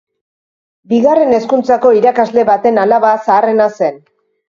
[0.93, 4.05] Bigarren hezkuntzako irakasle baten alaba zaharrena zen.